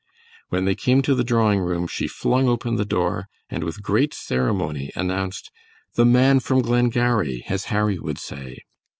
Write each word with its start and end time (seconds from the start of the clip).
When 0.49 0.65
they 0.65 0.73
came 0.73 1.03
to 1.03 1.13
the 1.13 1.23
drawing 1.23 1.59
room 1.59 1.85
she 1.85 2.07
flung 2.07 2.47
open 2.49 2.75
the 2.75 2.85
door 2.85 3.27
and 3.51 3.63
with 3.63 3.83
great 3.83 4.15
ceremony 4.15 4.89
announced 4.95 5.51
"The 5.93 6.05
man 6.05 6.39
from 6.39 6.63
Glengarry, 6.63 7.43
as 7.47 7.65
Harry 7.65 7.99
would 7.99 8.17
say." 8.17 8.63